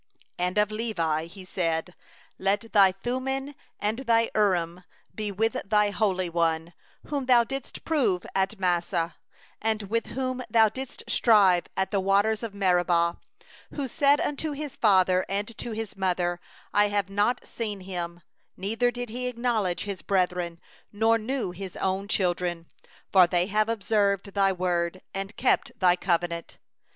[0.39, 1.93] 8And of Levi he said:
[2.39, 6.73] Thy Thummim and Thy Urim be with Thy holy one,
[7.09, 9.17] Whom Thou didst prove at Massah,
[9.87, 13.19] With whom Thou didst strive at the waters of Meribah;
[13.71, 16.39] 9Who said of his father, and of his mother:
[16.73, 18.21] 'I have not seen him';
[18.57, 20.59] Neither did he acknowledge his brethren,
[20.91, 22.65] Nor knew he his own children;
[23.11, 26.57] For they have observed Thy word, And keep Thy covenant.